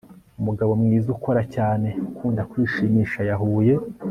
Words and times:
umugabo 0.39 0.71
mwiza, 0.81 1.07
ukora 1.15 1.41
cyane, 1.55 1.89
ukunda 2.09 2.41
kwishimisha. 2.49 3.19
yahuye 3.29 3.73